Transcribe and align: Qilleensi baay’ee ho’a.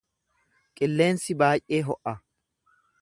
Qilleensi 0.79 1.35
baay’ee 1.43 1.83
ho’a. 1.91 2.15